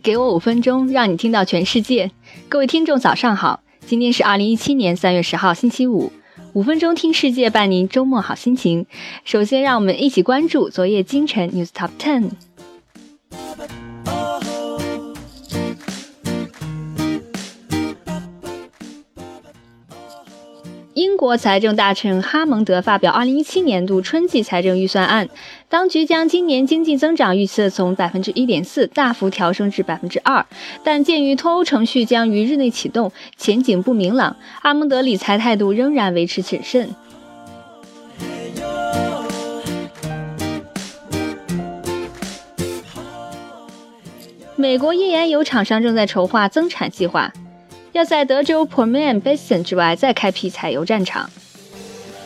[0.00, 2.10] 给我五分钟，让你听到全世界。
[2.48, 3.60] 各位听众，早上好！
[3.86, 6.12] 今天是二零一七年三月十号，星期五。
[6.52, 8.86] 五分钟听世界，伴您周末好心情。
[9.24, 12.30] 首先，让我们一起关注昨夜今晨 News Top Ten。
[21.20, 25.28] 国财政大臣哈蒙德发表2017年度春季财政预算案，
[25.68, 30.46] 当局将今年经济增长预测从百分之一点四大幅调升至百分之二，
[30.82, 36.88] 但鉴于脱欧程序将于日内启动，前景不明朗，哈蒙德理财态度仍然维持谨慎。
[44.56, 47.30] 美国页岩油厂商正在筹划增产计划。
[47.92, 51.28] 要在德州 Permian Basin 之外再开辟采油战场，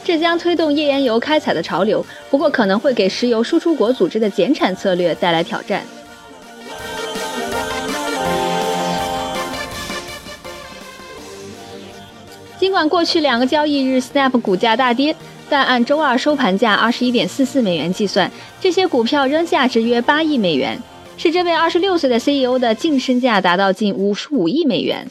[0.05, 5.83] 这将推动页岩油开采的潮流，不过可能会给石油输出国组织的减产策略带来挑战。
[12.59, 15.17] 尽管过去两个交易日 Snap 股价大跌，
[15.49, 20.79] 但按周二收盘价二十一点四四美元计算，这些股票仍价值约八亿美元，
[21.17, 25.09] 使这位二十六岁的 CEO 的净身价达到近五十五亿美元。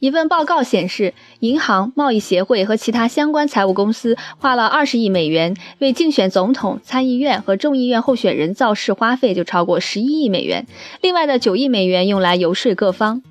[0.00, 10.68] 一份报告显示，银行、贸易协会和其他相关财务公司花了二十亿美元为竞选总统、参议院和众议院候选人造势，花费就超过十一亿美元。
[11.00, 13.22] 另外的九亿美元用来游说各方。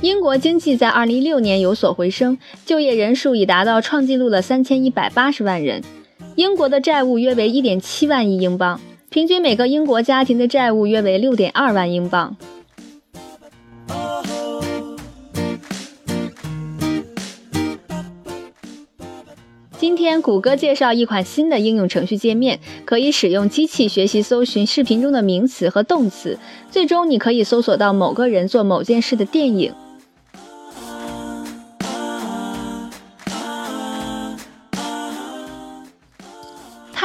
[0.00, 5.82] 英国经济在二零一六年有所回升，就业人数已达到创纪录的三千一百八十万人。
[6.36, 8.80] 英国的债务约为一点七万亿英镑。
[9.08, 12.36] 平均每个英国家庭的债务约为六点二万英镑。
[19.78, 26.38] 今天，谷歌介绍一款新的应用程序界面，可以使用机器学习搜寻视频中的名词和动词，
[26.70, 29.72] 最终你可以搜索到某个人做某件事的电影。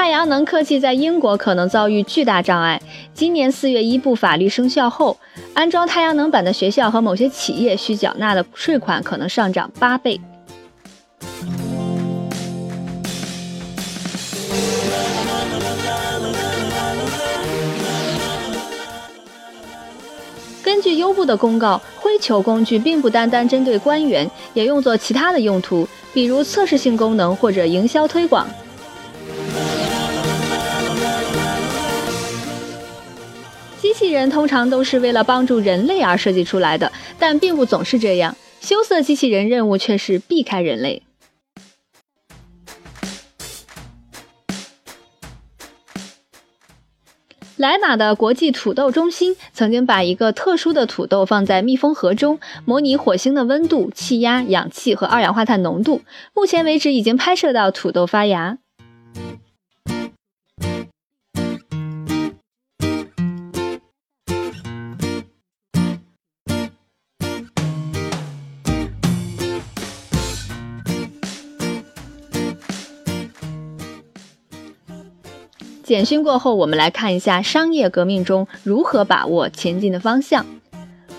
[0.01, 2.81] 太阳能科技在英国可能遭遇巨大障碍。
[3.13, 5.15] 今年四月一部法律生效后，
[5.53, 10.19] 安装太阳能板的学校和某些企业需缴纳的税款可能上涨八倍。
[20.63, 28.47] 根据优步的公告，灰球工具并不单单针对官员，也用作其他的用途，比如测试性功能或者营销推广。
[34.01, 38.35] 器人通常都是为了帮助人类而设计出来的，但并不总是这样。
[38.59, 41.03] 羞涩机器人任务却是避开人类。
[47.57, 56.01] 莱马的国际土豆中心曾经把一个特殊的土豆放在密封盒中，模拟火星的温度、气压、氧气和二氧化碳浓度。
[56.33, 58.57] 目前为止，已经拍摄到土豆发芽。
[75.91, 80.45] 简讯过后，我们来看一下商业革命中如何把握前进的方向。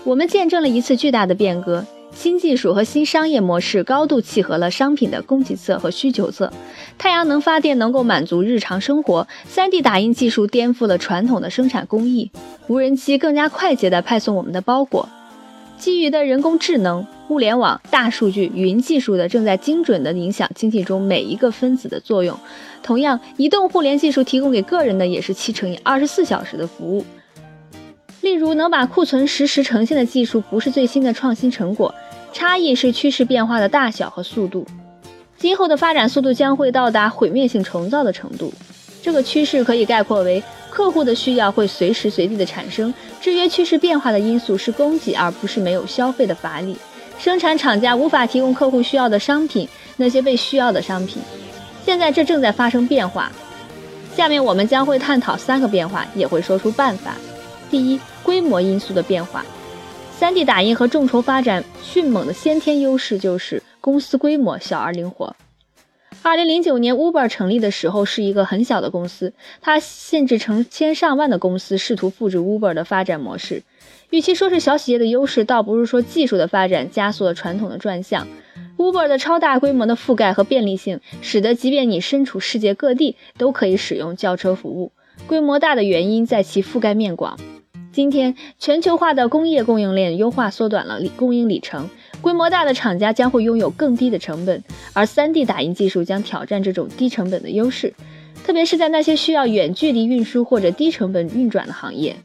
[0.03, 6.51] 我们见证了一次巨大的变革，新技术和新商业模式高度契合了商品的供给侧和需求侧。
[6.97, 12.31] 太阳能发电能够满足日常生活，3D 打印技术颠覆了传统的生产工艺，
[12.67, 15.07] 无人机更加快捷地派送我们的包裹。
[15.77, 22.39] 基于的人工智能、互联网、大数据、云技术的正在精准地影响经济中每一个分子的作用。
[22.83, 27.03] 同样，移动互联技术提供给个人的也是七乘以二十四小时的服务。
[28.21, 31.91] 例如，能把库存实时呈现的技术不是最新的创新成果，
[32.31, 34.63] 差异是趋势变化的大小和速度。
[35.35, 38.53] 今后的发展速度将会到达毁灭性重造的程度。
[39.01, 40.43] 这个趋势可以概括为。
[40.69, 42.91] 客户的需要会随时随地的产生，
[43.21, 46.75] 制约趋势变化的因素是供给，而不是没有消费的乏力。
[47.17, 49.67] 生产厂家无法提供客户需要的商品，
[49.97, 51.21] 那些被需要的商品。
[51.85, 53.31] 现在这正在发生变化。
[54.15, 57.15] 下面我们将会探讨三个变化，也会说出办法。
[57.71, 59.43] 第一，规模因素的变化。
[60.19, 65.35] 3D 打印和众筹发展迅猛的先天优势就是公司规模小而灵活。
[66.25, 73.63] 二零零九年，Uber 成立的时候是一个很小的公司，它限制成千上万的公司试图复制 Uber 的发展模式。
[74.09, 78.25] 与其说是小企业的优势，倒不如说技术的发展加速了传统的转向。
[78.77, 84.93] Uber 的超大规模的覆盖和便利性，使得即便你身处世界各地，都可以使用轿车服务。
[85.27, 87.37] 规模大的原因在其覆盖面广。
[87.91, 91.89] 今天，全球化的工业供应链优化缩短了供应里程。
[92.23, 97.93] 规模大的厂家将会拥有更低的成本，而 3D 打印技术将挑战这种低成本的优势，
[98.45, 102.15] 特别是在那些需要远距离运输或者低成本运转的行业。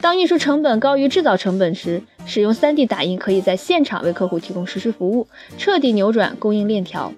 [0.00, 5.28] 当运输成本高于制造成本时，使用 3D 打印可以在现场为客户提供实时服务，
[5.58, 7.12] 彻底扭转供应链条。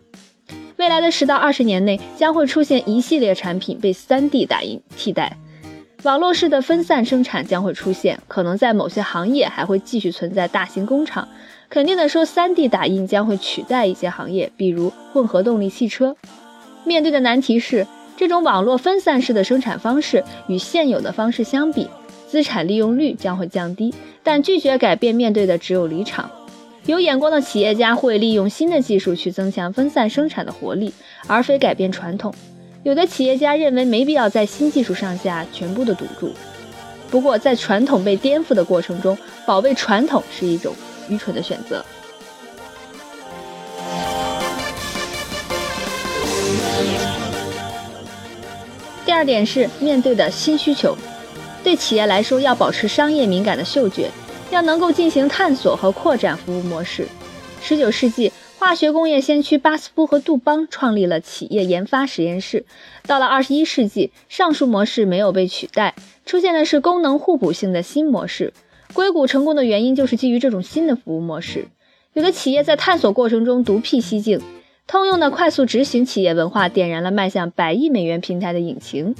[0.77, 5.39] 未来的十到二十年内，将会出现一系列产品被 3D 打印替代，
[6.03, 11.29] 网络式的分散生产将会出现，可能在某些行业还会继续存在大型工厂。
[11.75, 16.15] 肯定的说，3D 打印将会取代一些行业，比如混合动力汽车。
[16.85, 17.85] 面对的难题是，
[18.17, 21.89] 这种网络分散式的生产方式与现有的方式相比，
[22.29, 23.93] 资产利用率将会降低。
[24.23, 26.31] 但拒绝改变，面对的只有离场。
[26.87, 30.95] 有眼光的企业家会利用新的技术去增强分散生产的活力，
[31.27, 32.33] 而非改变传统。
[32.85, 36.31] 有的企业家认为没必要在新技术上下全部的赌注。
[37.11, 40.73] 不过，在传统被颠覆的过程中，保卫传统是一种。
[41.09, 41.85] 愚蠢的选择。
[49.05, 50.97] 第二点是面对的新需求，
[51.63, 54.11] 对企业来说要保持商业敏感的嗅觉，
[54.51, 57.07] 要能够进行探索和扩展服务模式。
[57.63, 62.65] 十九世纪，化学工业先驱巴斯夫和杜邦创立了企业研发实验室。
[63.07, 65.95] 到了二十一世纪，上述模式没有被取代，
[66.27, 68.53] 出现的是功能互补性的新模式。
[68.95, 71.67] 硅谷成功的原因就是基于这种新的服务模式。
[72.13, 74.41] 有的企业在探索过程中独辟蹊径，
[74.87, 79.17] 通用的快速执行企业文化点燃了迈向百亿美元平台的引擎。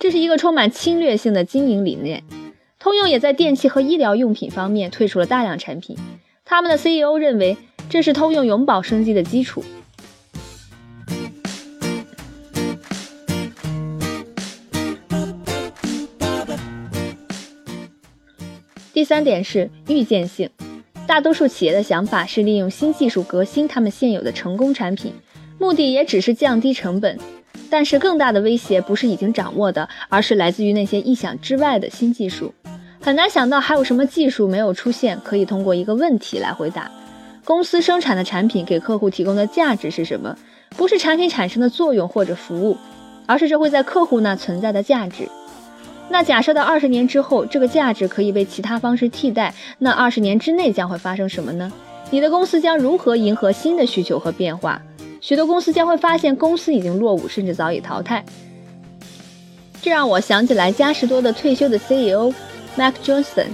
[0.00, 2.24] 这是一个充满侵略性的经营理念。
[2.80, 5.96] 通用也在电器和医疗用品方面推出了大量产品。
[6.44, 7.56] 他们的 CEO 认为
[7.88, 9.62] 这是通用永葆生机的基础。
[19.04, 20.48] 第三点是预见性，
[21.06, 25.12] 大多数企业的想法是利用新技术革新他们现有的成功产品，
[25.58, 27.18] 目的也只是降低成本。
[27.68, 32.54] 但是更大的威胁不是已经掌握的，而是来自于那些意想之外的新技术。
[33.02, 36.90] 很难想到还有什么技术没有出现，可以通过一个问题来回答：
[37.44, 40.34] 公司生产的产品给客户提供的价值是什么？
[40.78, 42.78] 不是产品产生的作用或者服务，
[43.26, 45.28] 而是这会在客户那存在的价值。
[46.08, 51.72] 那假设到二十年之后，这个价值可以被其他方式替代，那二十年之内将会发生什么呢？
[52.10, 54.80] 你的公司将如何迎合新的需求和变化？
[55.20, 58.22] 许多公司将会发现公司已经落伍，甚至早已淘汰。
[59.82, 62.32] 这让我想起来嘉实多的退休的 CEO
[62.76, 63.46] Mac Johnson，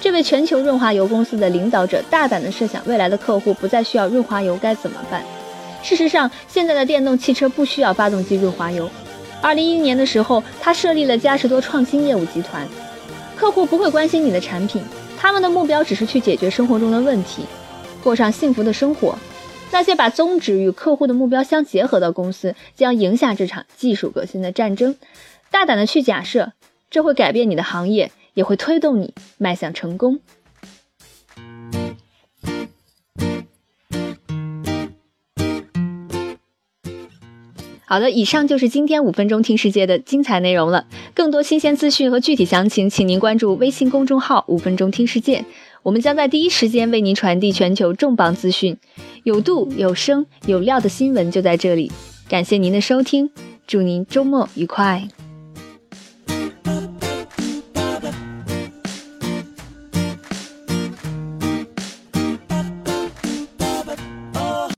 [0.00, 5.22] 这位全球润滑油公司的领导者，大胆地设想未来的客户不再需要润滑油该怎么办？
[5.82, 8.88] 事实上，现在的电动汽车不需要发动机润滑油。
[9.42, 12.66] 二零一一年的时候，他设立了嘉实多创新业务集团。
[13.36, 14.80] 客户不会关心你的产品，
[15.18, 17.42] 他们的目标只是去解决生活中的问题，
[18.04, 19.18] 过上幸福的生活。
[19.72, 24.94] 那些把宗旨与客户的目标相结合的公司，将赢下这场技术革新的战争。
[25.50, 26.52] 大胆的去假设，
[26.88, 30.20] 这会改变你的行业，也会推动你迈向成功。
[37.92, 40.86] 好的，以上就是今天五分钟听世界的精彩内容了。
[41.12, 45.44] 更多新鲜资讯和具体详情，请您关注微信公众号“五分钟听世界”，
[45.84, 48.78] 我们将在第一时间为您传递全球重磅资讯，
[49.24, 51.92] 有度、有声、有料的新闻就在这里。
[52.30, 53.28] 感谢您的收听，
[53.66, 55.06] 祝您周末愉快。